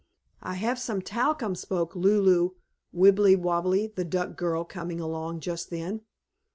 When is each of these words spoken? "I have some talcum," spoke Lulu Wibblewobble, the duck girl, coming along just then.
"I 0.41 0.55
have 0.55 0.79
some 0.79 1.03
talcum," 1.03 1.53
spoke 1.53 1.95
Lulu 1.95 2.53
Wibblewobble, 2.91 3.89
the 3.93 4.03
duck 4.03 4.35
girl, 4.35 4.63
coming 4.65 4.99
along 4.99 5.41
just 5.41 5.69
then. 5.69 6.01